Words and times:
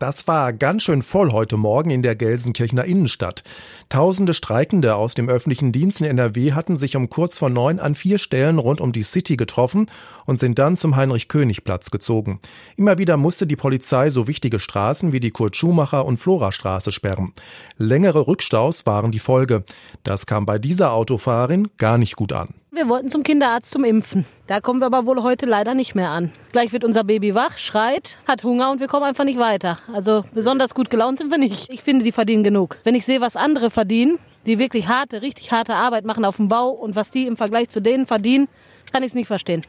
Das 0.00 0.26
war 0.26 0.54
ganz 0.54 0.82
schön 0.82 1.02
voll 1.02 1.30
heute 1.30 1.58
Morgen 1.58 1.90
in 1.90 2.00
der 2.00 2.16
Gelsenkirchener 2.16 2.86
Innenstadt. 2.86 3.42
Tausende 3.90 4.32
Streikende 4.32 4.94
aus 4.94 5.12
dem 5.12 5.28
öffentlichen 5.28 5.72
Dienst 5.72 6.00
in 6.00 6.06
NRW 6.06 6.52
hatten 6.52 6.78
sich 6.78 6.96
um 6.96 7.10
kurz 7.10 7.38
vor 7.38 7.50
neun 7.50 7.78
an 7.78 7.94
vier 7.94 8.16
Stellen 8.16 8.58
rund 8.58 8.80
um 8.80 8.92
die 8.92 9.02
City 9.02 9.36
getroffen 9.36 9.90
und 10.24 10.38
sind 10.38 10.58
dann 10.58 10.78
zum 10.78 10.96
Heinrich-König-Platz 10.96 11.90
gezogen. 11.90 12.40
Immer 12.78 12.96
wieder 12.96 13.18
musste 13.18 13.46
die 13.46 13.56
Polizei 13.56 14.08
so 14.08 14.26
wichtige 14.26 14.58
Straßen 14.58 15.12
wie 15.12 15.20
die 15.20 15.32
Kurt-Schumacher- 15.32 16.06
und 16.06 16.16
Florastraße 16.16 16.92
sperren. 16.92 17.34
Längere 17.76 18.26
Rückstaus 18.26 18.86
waren 18.86 19.10
die 19.10 19.18
Folge. 19.18 19.64
Das 20.02 20.24
kam 20.24 20.46
bei 20.46 20.58
dieser 20.58 20.94
Autofahrerin 20.94 21.68
gar 21.76 21.98
nicht 21.98 22.16
gut 22.16 22.32
an. 22.32 22.54
Wir 22.80 22.88
wollten 22.88 23.10
zum 23.10 23.22
Kinderarzt 23.22 23.70
zum 23.70 23.84
Impfen. 23.84 24.24
Da 24.46 24.62
kommen 24.62 24.80
wir 24.80 24.86
aber 24.86 25.04
wohl 25.04 25.22
heute 25.22 25.44
leider 25.44 25.74
nicht 25.74 25.94
mehr 25.94 26.08
an. 26.08 26.32
Gleich 26.50 26.72
wird 26.72 26.82
unser 26.82 27.04
Baby 27.04 27.34
wach, 27.34 27.58
schreit, 27.58 28.16
hat 28.26 28.42
Hunger 28.42 28.70
und 28.70 28.80
wir 28.80 28.88
kommen 28.88 29.04
einfach 29.04 29.24
nicht 29.24 29.38
weiter. 29.38 29.78
Also 29.92 30.24
besonders 30.32 30.74
gut 30.74 30.88
gelaunt 30.88 31.18
sind 31.18 31.30
wir 31.30 31.36
nicht. 31.36 31.68
Ich 31.68 31.82
finde, 31.82 32.06
die 32.06 32.10
verdienen 32.10 32.42
genug. 32.42 32.78
Wenn 32.82 32.94
ich 32.94 33.04
sehe, 33.04 33.20
was 33.20 33.36
andere 33.36 33.68
verdienen, 33.68 34.18
die 34.46 34.58
wirklich 34.58 34.88
harte, 34.88 35.20
richtig 35.20 35.52
harte 35.52 35.74
Arbeit 35.74 36.06
machen 36.06 36.24
auf 36.24 36.36
dem 36.36 36.48
Bau 36.48 36.70
und 36.70 36.96
was 36.96 37.10
die 37.10 37.26
im 37.26 37.36
Vergleich 37.36 37.68
zu 37.68 37.80
denen 37.82 38.06
verdienen, 38.06 38.48
kann 38.90 39.02
ich 39.02 39.08
es 39.08 39.14
nicht 39.14 39.26
verstehen. 39.26 39.60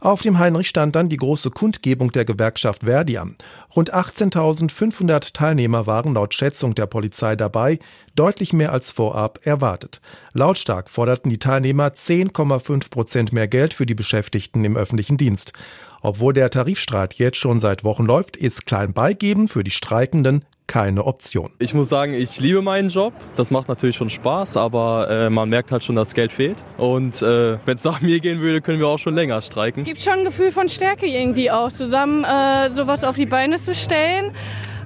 Auf 0.00 0.20
dem 0.20 0.38
Heinrich 0.38 0.68
stand 0.68 0.94
dann 0.94 1.08
die 1.08 1.16
große 1.16 1.50
Kundgebung 1.50 2.12
der 2.12 2.24
Gewerkschaft 2.26 2.82
Verdi 2.84 3.16
an. 3.16 3.36
Rund 3.74 3.94
18.500 3.94 5.32
Teilnehmer 5.32 5.86
waren 5.86 6.14
laut 6.14 6.34
Schätzung 6.34 6.74
der 6.74 6.86
Polizei 6.86 7.34
dabei, 7.34 7.78
deutlich 8.14 8.52
mehr 8.52 8.72
als 8.72 8.90
vorab 8.90 9.40
erwartet. 9.44 10.00
Lautstark 10.34 10.90
forderten 10.90 11.30
die 11.30 11.38
Teilnehmer 11.38 11.88
10,5 11.88 12.90
Prozent 12.90 13.32
mehr 13.32 13.48
Geld 13.48 13.72
für 13.72 13.86
die 13.86 13.94
Beschäftigten 13.94 14.64
im 14.64 14.76
öffentlichen 14.76 15.16
Dienst. 15.16 15.52
Obwohl 16.06 16.32
der 16.32 16.50
Tarifstreit 16.50 17.14
jetzt 17.14 17.36
schon 17.36 17.58
seit 17.58 17.82
Wochen 17.82 18.04
läuft, 18.04 18.36
ist 18.36 18.64
klein 18.64 18.92
beigeben 18.92 19.48
für 19.48 19.64
die 19.64 19.72
Streikenden 19.72 20.44
keine 20.68 21.04
Option. 21.04 21.50
Ich 21.58 21.74
muss 21.74 21.88
sagen, 21.88 22.14
ich 22.14 22.38
liebe 22.38 22.62
meinen 22.62 22.90
Job. 22.90 23.12
Das 23.34 23.50
macht 23.50 23.66
natürlich 23.66 23.96
schon 23.96 24.08
Spaß, 24.08 24.56
aber 24.56 25.10
äh, 25.10 25.30
man 25.30 25.48
merkt 25.48 25.72
halt 25.72 25.82
schon, 25.82 25.96
dass 25.96 26.14
Geld 26.14 26.30
fehlt. 26.30 26.62
Und 26.78 27.22
äh, 27.22 27.58
wenn 27.64 27.74
es 27.74 27.82
nach 27.84 28.02
mir 28.02 28.20
gehen 28.20 28.40
würde, 28.40 28.60
können 28.60 28.78
wir 28.78 28.86
auch 28.86 29.00
schon 29.00 29.16
länger 29.16 29.42
streiken. 29.42 29.82
Gibt 29.82 30.00
schon 30.00 30.12
ein 30.12 30.24
Gefühl 30.24 30.52
von 30.52 30.68
Stärke 30.68 31.06
irgendwie 31.06 31.50
auch, 31.50 31.72
zusammen 31.72 32.22
äh, 32.22 32.70
sowas 32.70 33.02
auf 33.02 33.16
die 33.16 33.26
Beine 33.26 33.56
zu 33.56 33.74
stellen. 33.74 34.30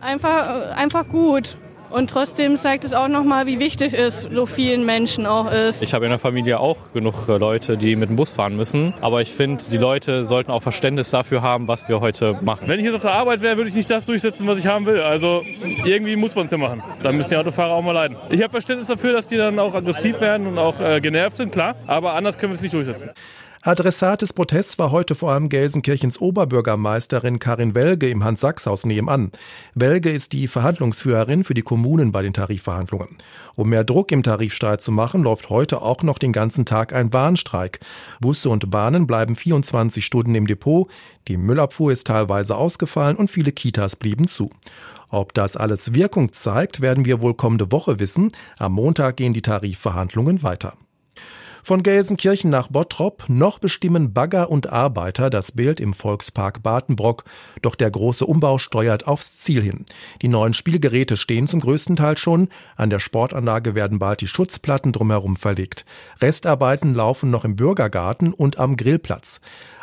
Einfach, 0.01 0.49
äh, 0.49 0.73
einfach 0.73 1.07
gut. 1.07 1.55
Und 1.91 2.09
trotzdem 2.09 2.57
zeigt 2.57 2.85
es 2.85 2.93
auch 2.93 3.09
nochmal, 3.09 3.47
wie 3.47 3.59
wichtig 3.59 3.95
es 3.95 4.23
so 4.23 4.47
vielen 4.47 4.87
Menschen 4.87 5.27
auch 5.27 5.51
ist. 5.51 5.83
Ich 5.83 5.93
habe 5.93 6.05
in 6.05 6.11
der 6.11 6.21
Familie 6.21 6.61
auch 6.61 6.77
genug 6.95 7.29
äh, 7.29 7.37
Leute, 7.37 7.77
die 7.77 7.97
mit 7.97 8.09
dem 8.09 8.17
Bus 8.17 8.31
fahren 8.33 8.57
müssen. 8.57 8.95
Aber 9.01 9.21
ich 9.21 9.33
finde, 9.33 9.65
die 9.71 9.77
Leute 9.77 10.25
sollten 10.25 10.53
auch 10.53 10.63
Verständnis 10.63 11.11
dafür 11.11 11.43
haben, 11.43 11.67
was 11.67 11.89
wir 11.89 12.01
heute 12.01 12.39
machen. 12.43 12.69
Wenn 12.69 12.79
ich 12.79 12.87
jetzt 12.87 12.95
auf 12.95 13.03
der 13.03 13.15
Arbeit 13.15 13.43
wäre, 13.43 13.57
würde 13.57 13.69
ich 13.69 13.75
nicht 13.75 13.91
das 13.91 14.05
durchsetzen, 14.05 14.47
was 14.47 14.59
ich 14.59 14.67
haben 14.67 14.87
will. 14.87 15.01
Also 15.01 15.43
irgendwie 15.85 16.15
muss 16.15 16.37
man 16.37 16.47
es 16.47 16.53
ja 16.53 16.59
machen. 16.59 16.83
Dann 17.03 17.17
müssen 17.17 17.31
die 17.31 17.37
Autofahrer 17.37 17.73
auch 17.73 17.83
mal 17.83 17.93
leiden. 17.93 18.17
Ich 18.31 18.41
habe 18.41 18.51
Verständnis 18.51 18.89
dafür, 18.89 19.13
dass 19.13 19.27
die 19.27 19.37
dann 19.37 19.59
auch 19.59 19.75
aggressiv 19.75 20.21
werden 20.21 20.47
und 20.47 20.59
auch 20.59 20.79
äh, 20.81 21.01
genervt 21.01 21.37
sind, 21.37 21.51
klar. 21.51 21.75
Aber 21.87 22.15
anders 22.15 22.39
können 22.39 22.53
wir 22.53 22.57
es 22.57 22.63
nicht 22.63 22.75
durchsetzen. 22.75 23.11
Adressat 23.63 24.23
des 24.23 24.33
Protests 24.33 24.79
war 24.79 24.91
heute 24.91 25.15
vor 25.15 25.33
allem 25.33 25.51
Gelsenkirchens 25.51 26.19
Oberbürgermeisterin 26.19 27.39
Karin 27.39 27.75
Welge 27.75 28.09
im 28.09 28.25
Hans-Sachs-Haus 28.25 28.87
nebenan. 28.87 29.33
Welge 29.75 30.09
ist 30.09 30.33
die 30.33 30.49
Verhandlungsführerin 30.49 31.45
für 31.45 31.53
die 31.53 31.61
Kommunen 31.61 32.11
bei 32.11 32.23
den 32.23 32.33
Tarifverhandlungen. 32.33 33.19
Um 33.57 33.69
mehr 33.69 33.85
Druck 33.85 34.13
im 34.13 34.23
Tarifstreit 34.23 34.81
zu 34.81 34.93
machen, 34.93 35.23
läuft 35.23 35.51
heute 35.51 35.83
auch 35.83 36.03
noch 36.03 36.19
den 36.19 36.33
ganzen 36.33 36.65
Tag 36.65 36.95
ein 36.95 37.13
Warnstreik. 37.13 37.81
Busse 38.19 38.49
und 38.49 38.71
Bahnen 38.71 39.07
bleiben 39.07 39.37
24 39.37 40.07
Stunden 40.07 40.35
im 40.35 40.47
Depot, 40.47 40.91
die 41.29 41.37
Müllabfuhr 41.37 41.93
ist 41.93 42.07
teilweise 42.07 42.57
ausgefallen 42.57 43.17
und 43.17 43.31
viele 43.31 43.53
Kitas 43.53 43.95
blieben 43.95 44.27
zu. 44.27 44.53
Ob 45.11 45.35
das 45.35 45.59
alles 45.59 45.93
Wirkung 45.93 46.33
zeigt, 46.33 46.81
werden 46.81 47.05
wir 47.05 47.21
wohl 47.21 47.35
kommende 47.35 47.71
Woche 47.71 47.99
wissen. 48.01 48.33
Am 48.59 48.73
Montag 48.73 49.19
gehen 49.19 49.35
die 49.35 49.43
Tarifverhandlungen 49.43 50.43
weiter. 50.43 50.79
Von 51.63 51.83
Gelsenkirchen 51.83 52.51
nach 52.51 52.69
Bottrop 52.69 53.25
noch 53.29 53.59
bestimmen 53.59 54.13
Bagger 54.13 54.51
und 54.51 54.71
Arbeiter 54.71 55.31
das 55.31 55.53
Bild 55.53 55.81
im 55.81 55.93
Volkspark 55.93 56.63
Badenbrock, 56.63 57.25
doch 57.63 57.75
der 57.75 57.91
große 57.91 58.25
Umbau 58.25 58.59
steuert 58.59 59.07
aufs 59.07 59.39
Ziel 59.39 59.63
hin. 59.63 59.85
Die 60.23 60.29
neuen 60.29 60.55
Spielgeräte 60.55 61.17
stehen 61.17 61.49
zum 61.49 61.61
größten 61.61 61.97
Teil 61.97 62.17
schon, 62.17 62.49
an 62.77 62.91
der 62.91 62.99
Sportanlage 62.99 63.75
werden 63.75 63.99
bald 63.99 64.21
die 64.21 64.29
Schutzplatten 64.29 64.93
drumherum 64.93 65.37
verlegt. 65.37 65.85
Restarbeiten 66.21 66.95
laufen 66.95 67.31
noch 67.31 67.45
im 67.45 67.57
Bürgergarten 67.57 68.33
und 68.33 68.59
am 68.59 68.77
Grillplatz. 68.77 69.41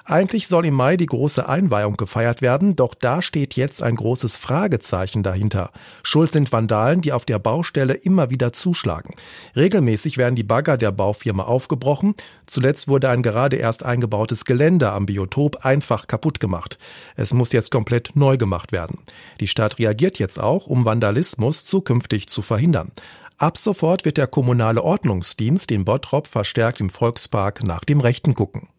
Eigentlich 0.09 0.47
soll 0.47 0.65
im 0.65 0.73
Mai 0.73 0.95
die 0.95 1.05
große 1.05 1.49
Einweihung 1.49 1.97
gefeiert 1.97 2.41
werden, 2.41 2.77
doch 2.77 2.93
da 2.93 3.21
steht 3.21 3.57
jetzt 3.57 3.83
ein 3.83 3.97
großes 3.97 4.37
Fragezeichen 4.37 5.21
dahinter. 5.21 5.69
Schuld 6.01 6.31
sind 6.31 6.53
Vandalen, 6.53 7.01
die 7.01 7.11
auf 7.11 7.25
der 7.25 7.39
Baustelle 7.39 7.93
immer 7.93 8.29
wieder 8.29 8.53
zuschlagen. 8.53 9.15
Regelmäßig 9.57 10.17
werden 10.17 10.35
die 10.35 10.43
Bagger 10.43 10.77
der 10.77 10.93
Baufirma 10.93 11.43
aufgebrochen. 11.43 12.15
Zuletzt 12.45 12.87
wurde 12.87 13.09
ein 13.09 13.21
gerade 13.21 13.57
erst 13.57 13.83
eingebautes 13.83 14.45
Geländer 14.45 14.93
am 14.93 15.07
Biotop 15.07 15.65
einfach 15.65 16.07
kaputt 16.07 16.39
gemacht. 16.39 16.77
Es 17.17 17.33
muss 17.33 17.51
jetzt 17.51 17.69
komplett 17.69 18.11
neu 18.15 18.37
gemacht 18.37 18.71
werden. 18.71 18.99
Die 19.41 19.49
Stadt 19.49 19.77
reagiert 19.77 20.19
jetzt 20.19 20.39
auch, 20.39 20.67
um 20.67 20.85
Vandalismus 20.85 21.65
zukünftig 21.65 22.29
zu 22.29 22.41
verhindern. 22.41 22.93
Ab 23.37 23.57
sofort 23.57 24.05
wird 24.05 24.15
der 24.15 24.27
kommunale 24.27 24.81
Ordnungsdienst 24.81 25.69
in 25.69 25.83
Bottrop 25.83 26.27
verstärkt 26.27 26.79
im 26.79 26.89
Volkspark 26.89 27.65
nach 27.65 27.83
dem 27.83 27.99
Rechten 27.99 28.35
gucken. 28.35 28.69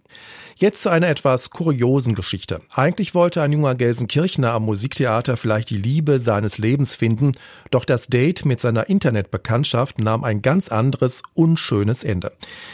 Jetzt 0.61 0.83
zu 0.83 0.89
einer 0.89 1.07
etwas 1.07 1.51
kuriosen 1.51 2.17
Geschichte. 2.17 2.63
Eigentlich 2.75 3.15
wollte 3.15 3.43
ein 3.43 3.53
junger 3.53 3.77
Gelsenkirchner 3.77 4.55
am 4.55 4.65
Musiktheater 4.65 5.37
vielleicht 5.37 5.71
die 5.71 5.79
Liebe 5.79 6.19
seines 6.19 6.59
Lebens 6.59 6.97
finden, 6.97 7.31
doch 7.71 7.85
das 7.85 8.09
Date 8.09 8.45
mit 8.45 8.59
seiner 8.59 8.89
Internetbekanntschaft 8.89 10.01
nahm 10.01 10.25
ein 10.25 10.43
ganz 10.43 10.69
anderes, 10.69 11.23
unschönes 11.35 12.03
Ende. 12.03 12.33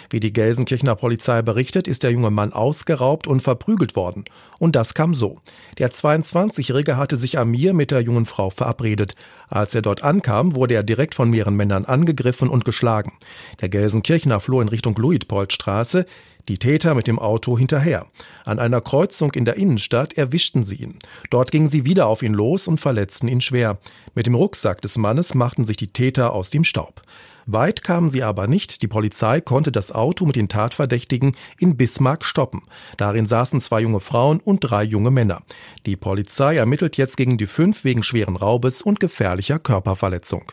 Wie 0.09 0.19
die 0.19 0.33
Gelsenkirchener 0.33 0.97
Polizei 0.97 1.43
berichtet, 1.43 1.87
ist 1.87 2.05
der 2.05 2.13
junge 2.13 2.31
Mann 2.31 2.55
ausgeraubt 2.55 3.27
und 3.27 3.41
verprügelt 3.41 3.97
worden. 3.97 4.25
Und 4.59 4.77
das 4.77 4.95
kam 4.95 5.13
so. 5.13 5.41
Der 5.77 5.91
22-Jährige 5.91 6.97
hatte 6.97 7.19
sich 7.19 7.39
Amir 7.39 7.75
mit 7.75 7.91
der 7.91 8.01
jungen 8.01 8.25
Frau 8.25 8.49
verabredet. 8.49 9.13
Als 9.51 9.75
er 9.75 9.83
dort 9.83 10.03
ankam, 10.03 10.55
wurde 10.55 10.73
er 10.73 10.85
direkt 10.85 11.15
von 11.15 11.29
mehreren 11.29 11.55
Männern 11.55 11.85
angegriffen 11.85 12.49
und 12.49 12.65
geschlagen. 12.65 13.13
Der 13.61 13.69
Gelsenkirchener 13.69 14.41
floh 14.41 14.63
in 14.63 14.69
Richtung 14.69 14.97
Luitpoldstraße 14.97 16.07
die 16.49 16.59
Täter 16.59 16.95
mit 16.95 17.07
dem 17.07 17.19
Auto 17.19 17.57
hinterher. 17.75 18.07
An 18.45 18.59
einer 18.59 18.81
Kreuzung 18.81 19.33
in 19.33 19.45
der 19.45 19.57
Innenstadt 19.57 20.15
erwischten 20.15 20.63
sie 20.63 20.77
ihn. 20.77 20.99
Dort 21.31 21.51
gingen 21.51 21.69
sie 21.69 21.85
wieder 21.85 22.07
auf 22.07 22.23
ihn 22.23 22.35
los 22.35 22.69
und 22.69 22.79
verletzten 22.79 23.29
ihn 23.29 23.41
schwer. 23.41 23.79
Mit 24.15 24.27
dem 24.27 24.35
Rucksack 24.35 24.81
des 24.83 24.99
Mannes 24.99 25.35
machten 25.35 25.65
sich 25.65 25.77
die 25.77 25.93
Täter 25.93 26.33
aus 26.33 26.51
dem 26.51 26.65
Staub. 26.65 27.03
Weit 27.47 27.83
kamen 27.83 28.09
sie 28.09 28.23
aber 28.23 28.47
nicht. 28.47 28.83
Die 28.83 28.89
Polizei 28.89 29.41
konnte 29.41 29.71
das 29.71 29.93
Auto 29.93 30.25
mit 30.25 30.37
den 30.37 30.49
Tatverdächtigen 30.49 31.37
in 31.59 31.77
Bismarck 31.77 32.25
stoppen. 32.25 32.63
Darin 32.97 33.27
saßen 33.27 33.61
zwei 33.61 33.81
junge 33.81 34.01
Frauen 34.01 34.41
und 34.41 34.61
drei 34.61 34.83
junge 34.83 35.11
Männer. 35.11 35.43
Die 35.85 35.97
Polizei 35.97 36.57
ermittelt 36.57 36.97
jetzt 36.97 37.17
gegen 37.17 37.37
die 37.37 37.47
fünf 37.47 37.85
wegen 37.85 38.03
schweren 38.03 38.37
Raubes 38.37 38.81
und 38.81 38.99
gefährlicher 38.99 39.59
Körperverletzung. 39.59 40.53